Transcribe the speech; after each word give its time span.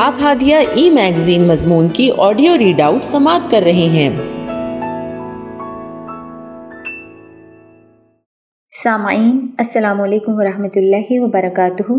آپ 0.00 0.14
ہادیہ 0.22 0.56
ای 0.74 0.90
میگزین 0.90 1.48
مضمون 1.48 1.88
کی 1.88 2.10
آڈیو 2.18 2.58
ریڈ 2.58 2.80
آؤٹ 2.80 3.04
سماعت 3.04 3.50
کر 3.50 3.60
رہے 3.64 3.72
ہیں۔ 3.72 4.10
سامعین، 8.82 9.46
السلام 9.58 10.00
علیکم 10.00 10.32
ورحمۃ 10.34 10.76
اللہ 10.76 11.10
وبرکاتہ۔ 11.10 11.92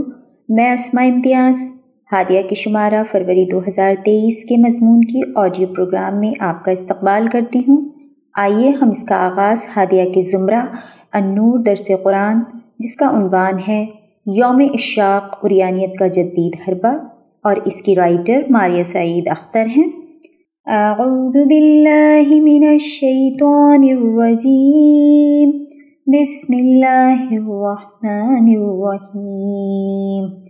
میں 0.49 0.73
اسماء 0.73 1.03
امتیاز، 1.03 1.55
ہادیہ 2.11 2.41
کے 2.41 2.55
شمارہ 2.55 3.03
فروری 3.11 3.49
دو 3.49 3.59
ہزار 3.59 3.93
تیئیس 4.05 4.43
کے 4.43 4.57
مضمون 4.57 5.01
کی 5.01 5.21
آڈیو 5.35 5.67
پروگرام 5.67 6.19
میں 6.19 6.33
آپ 6.39 6.65
کا 6.65 6.71
استقبال 6.71 7.27
کرتی 7.31 7.59
ہوں۔ 7.59 7.89
آئیے 8.35 8.69
ہم 8.69 8.89
اس 8.89 9.03
کا 9.03 9.15
آغاز 9.15 9.57
ہادیہ 9.75 10.03
کے 10.03 10.21
زمرہ 10.21 10.65
النور 11.11 11.59
درس 11.59 11.91
قرآن، 12.03 12.39
جس 12.79 12.95
کا 12.95 13.09
عنوان 13.09 13.53
ہے 13.67 13.85
یوم 14.25 14.57
اشاق 14.73 15.41
قریانیت 15.41 15.99
کا 15.99 16.07
جدید 16.07 16.53
حربہ۔ 16.67 16.97
اور 17.43 17.55
اس 17.65 17.81
کی 17.81 17.95
رائٹر 17.95 18.41
ماریہ 18.49 18.83
سعید 18.83 19.27
اختر 19.27 19.65
ہیں۔ 19.77 19.87
اعوذ 20.65 21.47
باللہ 21.47 22.29
من 22.29 22.67
الشیطان 22.69 23.83
الرجیم۔ 23.83 25.49
بسم 26.07 26.53
اللہ 26.57 27.25
الرحمن 27.31 28.55
الرحیم۔ 28.61 30.41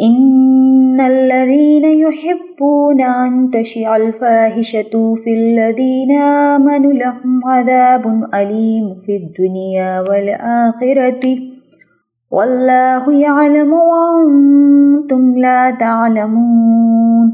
ان 0.00 1.00
الذين 1.00 1.84
يحبون 1.84 3.02
ان 3.02 3.50
تشع 3.50 3.90
الفاحشة 3.90 5.14
في 5.24 5.34
الذين 5.34 6.18
آمنوا 6.20 6.92
لهم 6.92 7.48
عذاب 7.48 8.08
أليم 8.32 8.94
في 8.94 9.16
الدنيا 9.16 10.00
والآخرة 10.00 11.57
واللہ 12.30 13.10
يعلم 13.12 13.72
وانتم 13.72 15.34
لا 15.34 15.70
تعلمون۔ 15.78 17.30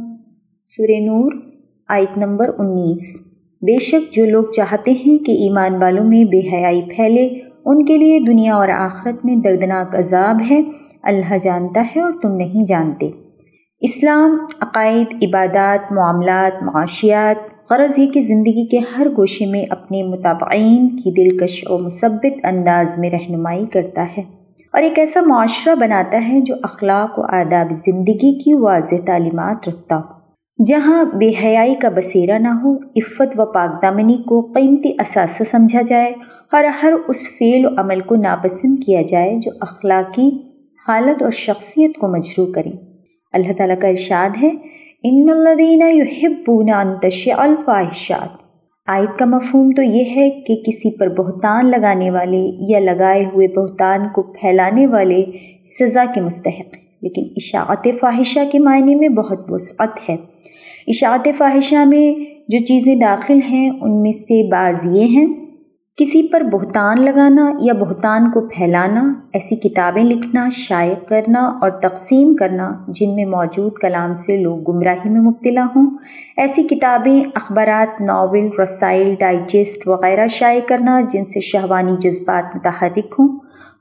سورہ 0.66 1.00
نور، 1.00 1.32
آیت 1.88 2.18
نمبر 2.18 2.51
انیس۔ 2.59 3.20
بے 3.62 3.78
شک 3.78 4.14
جو 4.14 4.26
لوگ 4.26 4.45
چاہتے 4.56 4.90
ہیں 4.90 5.24
کہ 5.24 5.32
ایمان 5.32 5.74
والوں 5.74 6.04
میں 6.04 6.24
بے 6.24 6.38
حیائی 6.38 6.82
پھیلے، 6.82 7.28
ان 7.64 7.84
کے 7.84 7.96
لیے 7.96 8.20
دنیا 8.20 8.54
اور 8.54 8.68
آخرت 8.68 9.24
میں 9.24 9.36
دردناک 9.36 9.96
عذاب 9.96 10.36
ہے۔ 10.51 10.60
اللہ 11.02 11.34
جانتا 11.42 11.84
ہے 11.96 12.01
اور 12.01 12.12
تم 12.23 12.34
نہیں 12.34 12.66
جانتے۔ 12.66 13.10
اسلام، 13.80 14.36
عقائد، 14.60 15.14
عبادات، 15.23 15.92
معاملات، 15.92 16.62
معاشیات، 16.62 17.70
غرض 17.70 17.98
یہ 17.98 18.06
کہ 18.06 18.20
زندگی 18.20 18.66
کے 18.66 18.79
ہر 18.79 19.06
گوشے 19.16 19.46
میں 19.46 19.64
اپنے 19.70 20.02
متابعین 20.02 20.88
کی 20.88 21.10
دلکش 21.12 21.64
و 21.70 21.79
مثبت 21.79 22.46
انداز 22.46 22.98
میں 22.98 23.10
رہنمائی 23.10 23.66
کرتا 23.66 24.06
ہے۔ 24.18 24.43
اور 24.74 24.82
ایک 24.82 24.98
ایسا 24.98 25.20
معاشرہ 25.20 25.74
بناتا 25.74 26.28
ہے 26.28 26.40
جو 26.40 26.54
اخلاق 26.62 27.18
و 27.18 27.22
آداب 27.22 27.70
زندگی 27.70 28.38
کی 28.38 28.54
واضح 28.54 28.94
تعلیمات 29.06 29.68
رکھتا 29.68 29.96
ہو۔ 29.96 30.64
جہاں 30.64 31.04
بے 31.04 31.28
حیائی 31.44 31.74
کا 31.74 31.88
بسیرا 31.88 32.38
نہ 32.38 32.48
ہو، 32.48 32.74
عفت 32.96 33.38
و 33.38 33.46
پاک 33.52 33.82
دامنی 33.82 34.16
کو 34.16 34.40
قیمتی 34.54 34.92
اثاثہ 34.98 35.45
سمجھا 35.45 35.80
جائے 35.86 36.12
اور 36.52 36.64
ہر 36.64 36.92
اس 37.08 37.26
فعل 37.38 37.66
و 37.66 37.68
عمل 37.78 38.00
کو 38.00 38.16
ناپسند 38.16 38.84
کیا 38.86 39.02
جائے 39.08 39.36
جو 39.42 39.50
اخلاقی 39.60 40.28
حالت 40.88 41.22
اور 41.22 41.30
شخصیت 41.30 41.98
کو 41.98 42.08
مجروح 42.08 42.52
کریں 42.52 42.72
اللہ 43.32 43.52
تعالیٰ 43.52 43.78
کا 43.78 43.88
ارشاد 43.88 44.42
ہے، 44.42 44.50
ان 45.02 45.30
الدین 45.30 45.82
یحبون 45.82 46.70
ان 46.70 46.95
الفاحشات 47.38 48.43
آیت 48.87 49.18
کا 49.18 49.24
مفہوم 49.24 49.71
تو 49.71 49.82
یہ 49.82 50.04
ہے 50.16 50.30
کہ 50.30 50.57
کسی 50.66 50.90
پر 50.90 51.09
بہتان 51.09 51.66
لگانے 51.66 52.10
والے 52.10 52.51
یا 52.68 52.79
لگائے 52.79 53.24
ہوئے 53.24 53.49
بہتان 53.49 54.01
کو 54.15 54.23
پھیلانے 54.23 54.87
والے 54.87 55.24
سزا 55.65 56.04
کے 56.15 56.21
مستحق 56.21 56.76
لیکن 57.01 57.23
اشاعت 57.37 57.87
فاحشہ 58.01 58.41
کے 58.52 58.59
معنی 58.59 58.95
میں 58.95 59.09
بہت 59.09 59.52
وسعت 59.52 60.09
ہے۔ 60.09 60.16
اشاعت 60.87 61.29
فاحشہ 61.38 61.85
میں 61.85 62.24
جو 62.49 62.59
چیزیں 62.59 62.96
داخل 62.96 63.38
ہیں 63.51 63.71
ان 63.71 64.03
میں 64.03 64.12
سے 64.12 64.49
بعض 64.50 64.87
یہ 64.87 65.04
ہیں 65.04 65.26
کسی 65.97 66.28
پر 66.28 66.42
بہتان 66.42 67.04
لگانا 67.04 67.50
یا 67.60 67.72
بہتان 67.72 68.30
کو 68.30 68.41
پھیلانا، 68.41 69.14
ایسی 69.32 69.56
کتابیں 69.56 70.04
لکھنا، 70.04 70.48
شائع 70.52 70.94
کرنا 71.08 71.58
اور 71.60 71.70
تقسیم 71.70 72.36
کرنا 72.36 72.72
جن 72.88 73.14
میں 73.14 73.24
موجود 73.24 73.72
کلام 73.72 74.16
سے 74.16 74.36
لوگ 74.36 74.70
گمراہی 74.70 75.08
میں 75.08 75.20
مبتلا 75.20 75.66
ہوں۔ 75.76 75.96
ایسی 76.36 76.62
کتابیں، 76.62 77.24
اخبارات، 77.34 78.00
ناول، 78.00 78.60
رسائل، 78.62 79.14
ڈائجسٹ 79.19 79.88
وغیرہ 79.88 80.26
شائع 80.26 80.60
کرنا 80.69 81.00
جن 81.10 81.24
سے 81.24 81.41
شہوانی 81.41 81.92
جذبات 82.00 82.56
متحرک 82.56 83.14
ہوں۔ 83.19 83.38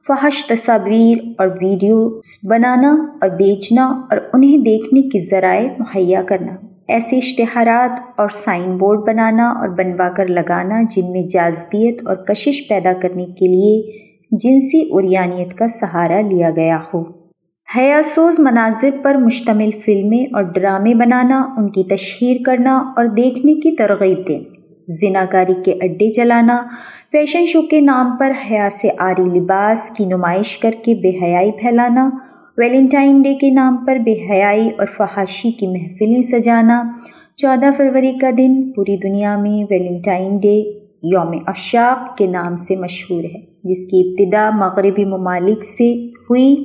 فحش 0.07 0.45
تصاویر 0.45 1.17
اور 1.37 1.47
ویڈیوز 1.47 2.37
بنانا 2.43 2.95
اور 3.21 3.29
بیچنا 3.29 3.85
اور 4.11 4.17
انہیں 4.33 4.57
دیکھنے 4.57 5.01
کی 5.01 5.19
ذرائع 5.19 5.67
مہیا 5.79 6.21
کرنا۔ 6.21 6.51
ایسے 6.87 7.17
اشتہارات 7.17 8.19
اور 8.19 8.29
سائن 8.29 8.77
بورڈ 8.77 8.99
بنانا 9.07 9.49
اور 9.49 9.69
بنوا 9.69 10.09
کر 10.09 10.27
لگانا 10.27 10.81
جن 10.89 11.11
میں 11.11 11.21
جازبیت 11.23 12.07
اور 12.07 12.15
کشش 12.15 12.67
پیدا 12.67 12.93
کرنے 13.01 13.25
کے 13.25 13.47
لیے 13.47 13.91
جنسی 14.31 14.89
اریانیت 14.91 15.57
کا 15.57 15.67
سہارا 15.67 16.21
لیا 16.21 16.49
گیا 16.55 16.79
ہو۔ 16.93 17.03
حیاسوز 17.77 18.39
مناظر 18.39 18.89
پر 19.03 19.15
مشتمل 19.15 19.69
فلمیں 19.85 20.33
اور 20.33 20.43
ڈرامے 20.43 20.93
بنانا، 20.93 21.41
ان 21.57 21.69
کی 21.69 21.83
تشہیر 21.83 22.37
کرنا 22.45 22.77
اور 22.95 23.05
دیکھنے 23.05 23.53
کی 23.53 23.75
ترغیب 23.75 24.27
دینا 24.27 24.53
زنا 24.87 25.25
کاری 25.31 25.53
کے 25.65 25.71
اڈے 25.71 26.13
چلانا 26.13 26.61
فیشن 27.11 27.45
شو 27.45 27.61
کے 27.61 27.81
نام 27.81 28.17
پر 28.19 28.31
حیا 28.51 28.69
سے 28.81 28.89
آری 28.99 29.39
لباس 29.39 29.89
کی 29.89 30.05
نمائش 30.05 30.57
کر 30.57 30.71
کے 30.83 30.95
بے 30.95 31.25
حیائی 31.25 31.51
پھیلانا 31.51 32.09
ویلنٹائن 32.57 33.21
ڈے 33.21 33.33
کے 33.33 33.49
نام 33.51 33.85
پر 33.85 33.95
بے 33.95 34.13
حیائی 34.29 34.69
اور 34.77 34.87
فحاشی 34.97 35.51
کی 35.51 35.67
محفلیں 35.67 36.23
سجانا۔ 36.23 36.83
چودہ 37.35 37.65
فروری 37.77 38.11
کا 38.11 38.29
دن 38.37 38.71
پوری 38.71 38.97
دنیا 38.97 39.37
میں 39.37 39.63
ویلنٹائن 39.69 40.37
ڈے 40.37 40.63
یوم 41.03 41.31
اشاق 41.47 42.17
کے 42.17 42.27
نام 42.27 42.55
سے 42.55 42.75
مشہور 42.75 43.23
ہے، 43.23 43.39
جس 43.63 43.85
کی 43.85 44.01
ابتدا 44.01 44.49
مغربی 44.53 45.05
ممالک 45.05 45.63
سے 45.63 45.93
ہوئی۔ 46.29 46.55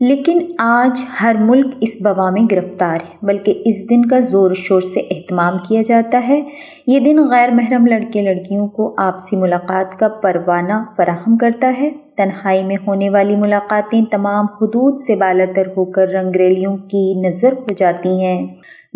لیکن 0.00 0.38
آج 0.58 1.04
ہر 1.22 1.36
ملک 1.40 1.66
اس 1.80 1.96
بوا 2.00 2.30
میں 2.30 2.42
گرفتار 2.50 2.94
ہے، 2.94 3.26
بلکہ 3.26 3.62
اس 3.64 3.90
دن 3.90 4.08
کا 4.08 4.20
زور 4.20 4.50
شور 4.54 4.80
سے 4.80 5.00
اہتمام 5.00 5.58
کیا 5.68 5.82
جاتا 5.82 6.22
ہے۔ 6.28 6.42
یہ 6.86 7.00
دن 7.00 7.28
غیر 7.28 7.50
محرم 7.50 7.86
لڑکے 7.86 8.22
لڑکیوں 8.22 8.68
کو 8.68 8.94
آپسی 8.98 9.36
ملاقات 9.36 9.98
کا 9.98 10.08
پروانہ 10.08 10.72
فراہم 10.96 11.36
کرتا 11.36 11.72
ہے۔ 11.80 11.90
تنہائی 12.16 12.64
میں 12.64 12.76
ہونے 12.86 13.10
والی 13.10 13.36
ملاقاتیں 13.36 14.00
تمام 14.10 14.46
حدود 14.60 15.00
سے 15.00 15.16
بالا 15.16 15.44
تر 15.56 15.66
ہو 15.76 15.84
کر 15.84 16.08
رنگریلیوں 16.08 16.76
کی 16.76 17.20
نظر 17.26 17.52
ہو 17.52 17.72
جاتی 17.76 18.20
ہیں۔ 18.20 18.46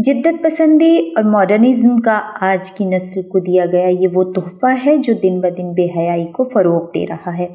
جدت 0.04 0.42
پسندی 0.42 0.96
اور 1.16 1.24
ماڈرنزم 1.24 1.96
کا 1.96 2.20
آج 2.40 2.72
کی 2.72 2.84
نسل 2.84 3.22
کو 3.22 3.38
دیا 3.38 3.66
گیا 3.66 3.88
یہ 3.88 4.08
وہ 4.14 4.24
تحفہ 4.24 4.66
ہے 4.86 4.96
جو 4.96 5.12
دن 5.22 5.40
بدن 5.40 5.72
بے 5.72 5.86
حیائی 5.96 6.24
کو 6.24 6.44
فروغ 6.44 6.82
دے 6.94 7.06
رہا 7.06 7.38
ہے۔ 7.38 7.46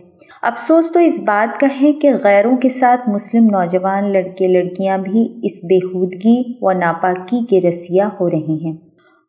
افسوس 0.41 0.91
تو 0.91 0.99
اس 0.99 1.19
بات 1.19 1.59
کا 1.59 1.67
ہے 1.81 1.93
کہ 1.93 2.09
غیروں 2.23 2.57
کے 2.57 2.69
ساتھ 2.69 3.09
مسلم 3.09 3.43
نوجوان 3.43 4.13
لڑکے 4.13 4.47
لڑکیاں 4.47 4.97
بھی 4.97 5.39
اس 5.43 5.63
بےحودگی 5.63 6.43
و 6.61 6.71
ناپاکی 6.71 7.45
کے 7.45 7.61
رسیہ 7.69 8.03
ہو 8.19 8.29
رہے 8.29 8.65
ہیں 8.65 8.77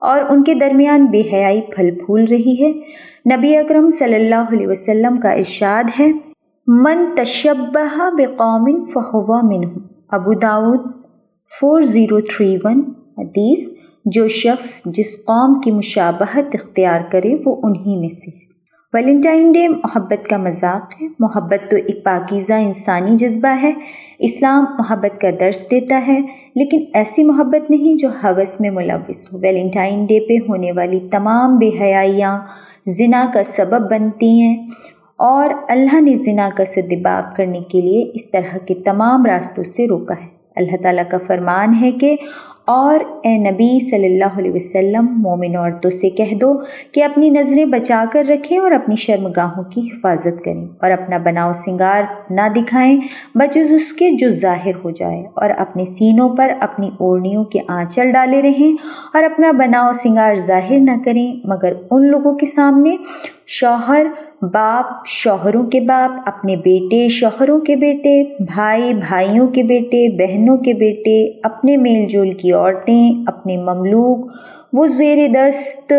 اور 0.00 0.22
ان 0.30 0.44
کے 0.44 0.54
درمیان 0.54 1.06
بے 1.06 1.22
حیائی 1.32 1.60
پھل 1.60 1.90
پھول 2.06 2.24
رہی 2.24 2.56
ہے۔ 2.60 2.72
نبی 3.36 3.56
اکرم 3.56 3.88
صلی 3.88 4.14
اللہ 4.14 4.44
علیہ 4.52 4.66
وسلم 4.66 5.20
کا 5.20 5.30
ارشاد 5.30 5.84
ہے، 6.00 6.12
من 6.66 7.04
تشبہ 7.16 8.10
بقوم 8.16 8.84
فہوا 8.84 9.40
من 9.42 9.64
ابو 10.10 10.34
داود، 10.34 10.80
فور 11.60 11.82
زیرو 11.82 12.20
تھری 12.20 12.56
ون 12.64 12.82
حدیث، 13.18 13.68
جو 14.04 14.28
شخص 14.28 14.82
جس 14.84 15.16
قوم 15.16 15.60
کی 15.60 15.70
مشابہت 15.70 16.54
اختیار 16.54 17.00
کرے 17.10 17.34
وہ 17.46 17.56
انہی 17.62 17.96
میں 17.96 18.08
سے 18.08 18.48
ویلنٹائن 18.94 19.52
ڈے 19.52 19.68
محبت 19.68 20.28
کا 20.28 20.36
مذاق 20.36 21.02
ہے۔ 21.02 21.08
محبت 21.18 21.70
تو 21.70 21.76
ایک 21.76 22.04
پاکیزہ 22.04 22.52
انسانی 22.52 23.16
جذبہ 23.16 23.56
ہے۔ 23.62 23.72
اسلام 24.18 24.64
محبت 24.78 25.20
کا 25.20 25.28
درس 25.40 25.64
دیتا 25.70 26.02
ہے۔ 26.06 26.20
لیکن 26.54 26.84
ایسی 26.94 27.24
محبت 27.24 27.70
نہیں 27.70 27.98
جو 27.98 28.09
حوث 28.09 28.60
میں 28.60 28.70
ملوث 28.70 29.32
ہو۔ 29.32 29.38
ویلنٹائن 29.38 30.04
ڈے 30.04 30.21
پہ 30.21 30.44
ہونے 30.48 30.72
والی 30.72 31.00
تمام 31.12 31.59
بے 31.59 31.71
حیائیاں 31.80 32.38
زنا 32.86 33.26
کا 33.34 33.42
سبب 33.44 33.91
بنتی 33.91 34.41
ہیں۔ 34.41 34.66
اور 35.16 35.50
اللہ 35.68 36.00
نے 36.00 36.16
زنا 36.16 36.48
کا 36.56 36.64
صدباب 36.64 37.36
کرنے 37.36 37.60
کے 37.60 37.80
لیے 37.80 38.10
اس 38.14 38.30
طرح 38.30 38.59
کے 38.59 38.74
تمام 38.74 39.26
راستوں 39.26 39.64
سے 39.76 39.86
روکا 39.86 40.14
ہے۔ 40.14 40.37
اللہ 40.59 40.83
تعالیٰ 40.83 41.05
کا 41.10 41.19
فرمان 41.27 41.75
ہے 41.81 41.91
کہ 42.01 42.16
اور 42.66 43.01
اے 43.25 43.37
نبی 43.39 43.69
صلی 43.81 44.07
اللہ 44.07 44.39
علیہ 44.39 44.53
وسلم، 44.53 45.07
مومن 45.21 45.55
عورتوں 45.57 45.91
سے 45.91 46.09
کہہ 46.10 46.34
دو 46.41 46.53
کہ 46.93 47.03
اپنی 47.05 47.31
نظریں 47.31 47.65
بچا 47.66 48.03
کر 48.13 48.25
رکھیں 48.28 48.59
اور 48.59 48.72
اپنی 48.72 48.97
شرمگاہوں 48.97 49.63
کی 49.65 49.87
حفاظت 49.87 50.45
کریں 50.45 50.66
اور 50.81 50.91
اپنا 50.91 51.19
بناؤ 51.25 51.53
سنگار 51.55 52.03
نہ 52.31 52.49
دکھائیں، 52.57 52.99
بجز 53.34 53.72
اس 53.75 53.93
کے 53.93 54.10
جو 54.19 54.31
ظاہر 54.41 54.77
ہو 54.84 54.91
جائے 54.91 55.22
اور 55.34 55.51
اپنے 55.59 55.84
سینوں 55.89 56.28
پر 56.37 56.53
اپنی 56.60 56.91
اوڑھنیوں 56.99 57.45
کے 57.45 57.60
آنچل 57.69 58.13
ڈالے 58.13 58.43
رہیں 58.43 58.77
اور 59.15 59.25
اپنا 59.25 59.53
بناؤ 59.59 59.93
سنگار 60.03 60.34
ظاہر 60.47 60.78
نہ 60.81 61.03
کریں، 61.05 61.28
مگر 61.45 61.72
ان 61.91 62.07
لوگوں 62.07 62.37
کے 62.39 62.47
سامنے 62.47 62.97
شوہر 63.51 64.07
باپ 64.42 65.06
شوہروں 65.06 65.64
کے 65.66 65.80
باپ، 65.80 66.22
اپنے 66.26 66.56
بیٹے 66.56 67.08
شوہروں 67.08 67.60
کے 67.60 67.76
بیٹے، 67.76 68.44
بھائی 68.44 68.94
بھائیوں 68.94 69.48
کے 69.48 69.62
بیٹے، 69.62 70.08
بہنوں 70.08 70.56
کے 70.56 70.74
بیٹے، 70.74 71.40
اپنے 71.42 71.76
میل 71.76 72.06
جول 72.06 72.32
کی 72.34 72.52
عورتیں، 72.52 73.24
اپنے 73.26 73.56
مملوک، 73.56 74.30
وہ 74.72 74.86
زیر 74.86 75.18
دست، 75.34 75.92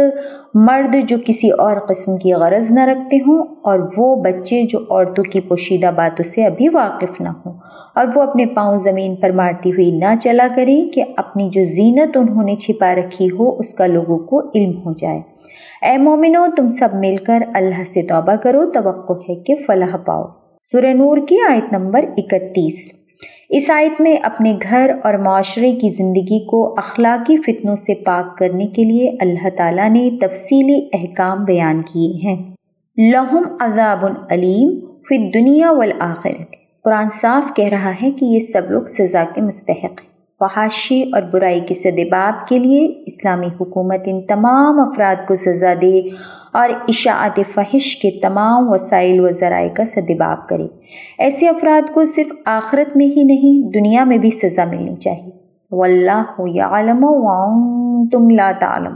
مرد 0.54 0.96
جو 1.08 1.18
کسی 1.26 1.50
اور 1.50 1.78
قسم 1.78 2.18
کی 2.18 2.34
غرض 2.34 2.72
نہ 2.72 2.80
رکھتے 2.80 3.18
ہوں 3.28 3.46
اور 3.62 3.80
وہ 3.98 4.16
بچے 4.16 4.64
جو 4.64 4.80
عورتوں 4.80 5.24
کی 5.24 5.40
پوشیدہ 5.40 5.92
باتوں 5.96 6.30
سے 6.30 6.46
ابھی 6.46 6.70
واقف 6.70 7.22
نہ 7.22 7.30
ہوں 7.46 7.54
اور 7.96 8.06
وہ 8.16 8.22
اپنے 8.22 8.46
پاؤں 8.46 8.78
زمین 8.78 9.16
پر 9.16 9.32
مارتی 9.32 9.72
ہوئی 9.72 9.92
نہ 9.92 10.16
چلا 10.22 10.48
کریں 10.56 10.90
کہ 10.94 11.04
اپنی 11.18 11.50
جو 11.50 11.64
زینت 11.64 12.18
انہوں 12.18 12.44
نے 12.44 12.56
چھپا 12.56 12.96
رکھی 12.96 13.28
ہو، 13.30 13.60
اس 13.60 13.74
کا 13.74 13.86
لوگوں 13.86 14.20
کو 14.20 14.40
علم 14.56 14.72
ہو 14.86 14.94
جائے۔ 14.94 15.39
اے 15.82 15.98
مومنو، 15.98 16.46
تم 16.58 16.68
سب 16.68 16.90
مل 16.94 17.18
کر 17.18 17.40
اللہ 17.54 17.84
سے 17.94 18.02
توبہ 18.02 18.36
کرو، 18.36 18.66
توقع 18.66 19.14
ہے 19.14 19.36
کہ 19.36 19.56
فلاح 19.68 19.98
پاؤ۔ 19.98 20.24
سورہ 20.72 20.94
نور 20.94 21.18
کی 21.28 21.38
آیت 21.50 21.74
نمبر 21.74 22.06
اکتیس۔ 22.18 22.94
اس 23.50 23.70
آیت 23.70 24.02
میں 24.02 24.16
اپنے 24.24 24.58
گھر 24.70 24.92
اور 25.04 25.14
معاشرے 25.14 25.72
کی 25.72 25.90
زندگی 25.90 26.46
کو 26.46 26.74
اخلاقی 26.78 27.38
فتنوں 27.38 27.76
سے 27.76 27.96
پاک 27.96 28.38
کرنے 28.38 28.68
کے 28.68 28.84
لیے 28.84 29.10
اللہ 29.20 29.50
تعالیٰ 29.58 29.90
نے 29.90 30.10
تفصیلی 30.22 30.90
احکام 30.94 31.44
بیان 31.44 31.82
کیے 31.82 32.28
ہیں۔ 32.28 32.44
لہم 32.98 33.44
عذاب 33.60 34.06
علیم 34.32 34.80
فی 34.80 35.32
دنیا 35.32 35.72
والآخرت۔ 35.72 36.56
قرآن 36.84 37.08
صاف 37.22 37.56
کہہ 37.56 37.70
رہا 37.70 37.92
ہے 38.04 38.12
کہ 38.12 38.26
یہ 38.26 38.40
سب 38.40 38.72
لوگ 38.72 38.84
سزا 38.84 39.24
کے 39.36 39.42
مستحق 39.42 40.02
ہیں۔ 40.04 40.09
فحاشی 40.40 41.04
اور 41.14 41.22
برائی 41.22 41.60
کے 41.60 41.74
صدباب 41.74 42.48
کے 42.48 42.60
لیے 42.60 43.04
اسلامی 43.06 43.48
حکومت 43.48 44.00
ان 44.06 44.22
تمام 44.22 44.80
افراد 44.80 45.28
کو 45.28 45.36
سزا 45.36 45.74
دے 45.82 46.02
اور 46.54 46.70
اشاعت 46.88 47.40
فحش 47.54 47.96
کے 47.96 48.12
تمام 48.22 48.70
وسائل 48.70 49.20
و 49.20 49.30
ذرائع 49.30 49.70
کا 49.70 49.86
صدباب 49.86 50.48
کرے۔ 50.48 50.68
ایسے 51.20 51.48
افراد 51.48 51.94
کو 51.94 52.06
صرف 52.06 52.32
آخرت 52.46 52.98
میں 52.98 53.06
ہی 53.06 53.24
نہیں، 53.24 53.68
دنیا 53.74 54.04
میں 54.04 54.18
بھی 54.18 54.32
سزا 54.32 54.66
ملنی 54.66 54.96
چاہیے۔ 54.96 55.32
واللہ 55.72 56.42
یعلم 56.46 57.06
تم 58.12 58.30
لا 58.30 58.52
تعلم 58.60 58.96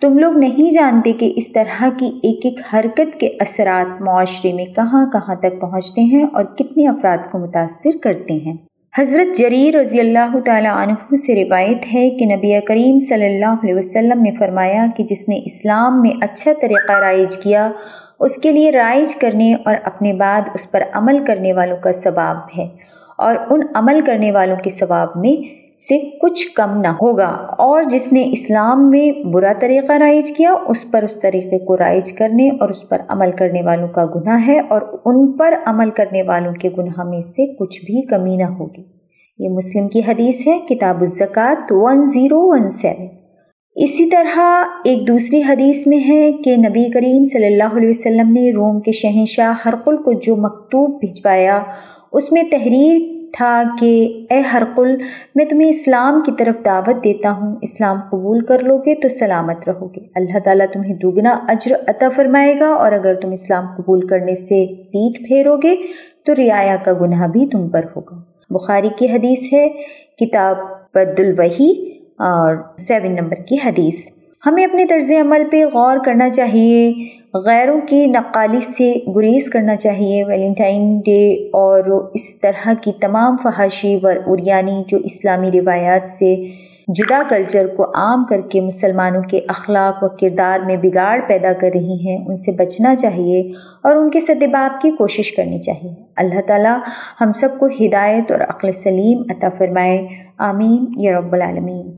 تم 0.00 0.18
لوگ 0.18 0.36
نہیں 0.36 0.70
جانتے 0.70 1.12
کہ 1.12 1.32
اس 1.36 1.52
طرح 1.52 1.84
کی 1.98 2.06
ایک 2.22 2.46
ایک 2.46 2.74
حرکت 2.74 3.20
کے 3.20 3.26
اثرات 3.26 4.00
معاشرے 4.02 4.52
میں 4.52 4.64
کہاں 4.64 5.06
کہاں 5.06 5.34
تک 5.34 5.60
پہنچتے 5.60 6.00
ہیں 6.00 6.26
اور 6.32 6.44
کتنے 6.44 6.88
افراد 6.88 7.30
کو 7.32 7.38
متاثر 7.38 7.96
کرتے 8.02 8.34
ہیں۔ 8.34 8.56
حضرت 8.94 9.36
جریر 9.36 9.76
رضی 9.76 10.00
اللہ 10.00 10.38
تعالیٰ 10.44 10.72
عنہ 10.76 11.14
سے 11.14 11.34
روایت 11.44 11.94
ہے 11.94 12.10
کہ 12.10 12.26
نبی 12.36 12.60
کریم 12.60 12.98
صلی 12.98 13.26
اللہ 13.26 13.54
علیہ 13.62 13.74
وسلم 13.74 14.22
نے 14.22 14.30
فرمایا 14.38 14.86
کہ 14.96 15.04
جس 15.04 15.28
نے 15.28 15.36
اسلام 15.46 16.00
میں 16.02 16.10
اچھا 16.20 16.52
طریقہ 16.60 16.92
رائج 16.92 17.36
کیا، 17.36 17.70
اس 18.20 18.36
کے 18.36 18.52
لیے 18.52 18.72
رائج 18.72 19.14
کرنے 19.14 19.54
اور 19.64 19.76
اپنے 19.84 20.12
بعد 20.12 20.48
اس 20.54 20.70
پر 20.70 20.82
عمل 20.92 21.24
کرنے 21.26 21.52
والوں 21.52 21.76
کا 21.76 21.92
ثواب 21.92 22.36
ہے۔ 22.58 22.66
اور 23.18 23.36
ان 23.50 23.60
عمل 23.74 24.00
کرنے 24.06 24.32
والوں 24.32 24.56
کے 24.56 24.70
ثواب 24.70 25.08
میں 25.16 25.36
سے 25.80 26.18
کچھ 26.18 26.52
کم 26.54 26.80
نہ 26.80 26.88
ہوگا۔ 26.88 27.28
اور 27.58 27.82
جس 27.82 28.12
نے 28.12 28.24
اسلام 28.32 28.90
میں 28.90 29.26
برا 29.26 29.52
طریقہ 29.60 29.92
رائج 29.92 30.32
کیا، 30.32 30.52
اس 30.68 30.90
پر 30.90 31.02
اس 31.02 31.20
طریقے 31.20 31.58
کو 31.58 31.76
رائج 31.76 32.12
کرنے 32.12 32.48
اور 32.48 32.68
اس 32.68 32.88
پر 32.88 33.02
عمل 33.08 33.32
کرنے 33.32 33.62
والوں 33.62 33.88
کا 33.88 34.06
گناہ 34.06 34.46
ہے 34.46 34.60
اور 34.68 34.82
ان 35.04 35.32
پر 35.32 35.54
عمل 35.66 35.90
کرنے 35.90 36.22
والوں 36.22 36.52
کے 36.52 36.68
گناہ 36.78 37.04
میں 37.04 37.22
سے 37.22 37.54
کچھ 37.54 37.80
بھی 37.80 38.06
کمی 38.06 38.36
نہ 38.36 38.44
ہوگی۔ 38.44 38.82
یہ 39.38 39.48
مسلم 39.48 39.88
کی 39.88 40.00
حدیث 40.08 40.46
ہے، 40.46 40.58
کتاب 40.68 41.00
الزکوٰۃ 41.00 41.66
ون 41.70 42.04
زیرو 42.06 42.48
ون 42.48 42.70
سیون 42.70 43.06
اسی 43.76 44.10
طرح 44.10 44.38
ایک 44.84 45.08
دوسری 45.08 45.42
حدیث 45.48 45.86
میں 45.86 45.98
ہے 45.98 46.32
کہ 46.32 46.56
نبی 46.56 46.90
کریم 46.90 47.24
صلی 47.24 47.46
اللہ 47.46 47.76
علیہ 47.76 47.88
وسلم 47.88 48.32
نے 48.32 48.52
روم 48.52 48.80
کے 48.80 48.92
شہنشاہ 48.92 49.52
ہرقل 49.64 49.96
کو 49.96 50.12
جو 50.12 50.36
مکتوب 50.36 51.00
بھجوایا، 51.00 51.60
اس 52.12 52.32
میں 52.32 52.42
تحریر 52.50 53.17
تھا 53.32 53.62
کہ 53.80 54.26
اے 54.30 54.40
ہرقل 54.40 54.96
میں 55.34 55.44
تمہیں 55.44 55.68
اسلام 55.68 56.20
کی 56.26 56.32
طرف 56.38 56.64
دعوت 56.64 57.04
دیتا 57.04 57.30
ہوں۔ 57.30 57.56
اسلام 57.62 57.96
قبول 58.10 58.44
کر 58.44 58.58
لو 58.58 58.78
گے 58.78 58.94
تو 58.94 59.08
سلامت 59.08 59.68
رہو 59.68 59.86
گے 59.86 60.00
اللہ 60.14 60.38
تعالیٰ 60.38 60.66
تمہیں 60.72 60.94
دگنا 60.94 61.38
اجر 61.48 61.76
عطا 61.88 62.08
فرمائے 62.08 62.54
گا 62.60 62.68
اور 62.68 62.92
اگر 62.92 63.14
تم 63.14 63.30
اسلام 63.30 63.64
قبول 63.76 64.06
کرنے 64.06 64.34
سے 64.34 64.66
پیٹ 64.66 65.28
پھیرو 65.28 65.56
گے 65.56 65.76
تو 66.26 66.32
رعایا 66.34 66.76
کا 66.84 66.92
گناہ 66.92 67.26
بھی 67.26 67.46
تم 67.46 67.68
پر 67.68 67.84
ہوگا۔ 67.96 68.16
بخاری 68.50 68.88
کی 68.98 69.06
حدیث 69.06 69.52
ہے، 69.52 69.68
کتاب 70.20 70.56
بد 70.94 71.20
الوحی 71.20 71.72
اور 72.18 72.56
سیون 72.78 73.14
نمبر 73.14 73.34
کی 73.34 73.56
حدیث۔ 73.64 74.08
ہمیں 74.46 74.64
اپنے 74.64 74.86
طرز 74.86 75.10
عمل 75.20 75.42
پہ 75.50 75.64
غور 75.64 75.96
کرنا 76.04 76.30
چاہیے 76.30 76.92
غیروں 77.34 77.80
کی 77.88 78.06
نقالی 78.06 78.60
سے 78.60 78.94
گریز 79.16 79.50
کرنا 79.50 79.76
چاہیے۔ 79.76 80.24
ویلنٹائن 80.24 80.98
ڈے 80.98 81.50
اور 81.52 82.10
اس 82.14 82.40
طرح 82.42 82.68
کی 82.80 82.92
تمام 83.00 83.36
فحاشی 83.42 83.96
و 84.02 84.06
اریانی 84.26 84.82
جو 84.88 84.98
اسلامی 84.98 85.50
روایات 85.52 86.08
سے 86.08 86.44
جدا 86.88 87.22
کلچر 87.28 87.66
کو 87.76 87.82
عام 87.82 88.24
کر 88.24 88.40
کے 88.40 88.60
مسلمانوں 88.60 89.22
کے 89.22 89.40
اخلاق 89.48 90.04
و 90.04 90.08
کردار 90.08 90.60
میں 90.60 90.76
بگاڑ 90.76 91.20
پیدا 91.28 91.52
کر 91.52 91.70
رہی 91.74 92.06
ہیں، 92.06 92.26
ان 92.26 92.36
سے 92.36 92.52
بچنا 92.52 92.96
چاہیے 92.96 93.52
اور 93.82 93.96
ان 93.96 94.10
کے 94.10 94.20
صدباب 94.20 94.80
کی 94.80 94.90
کوشش 94.90 95.32
کرنی 95.32 95.58
چاہیے۔ 95.58 95.94
اللہ 96.16 96.40
تعالیٰ 96.46 96.78
ہم 97.20 97.32
سب 97.32 97.48
کو 97.58 97.66
ہدایت 97.66 98.32
اور 98.32 98.40
عقل 98.40 98.72
سلیم 98.72 99.22
عطا 99.30 99.48
فرمائے۔ 99.58 100.06
آمین۔ 100.38 100.84
یا 100.96 101.18
رب 101.18 101.32
العالمین۔ 101.32 101.97